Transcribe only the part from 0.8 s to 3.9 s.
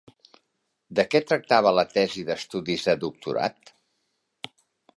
De què tractava la seva tesi d'estudis de doctorat?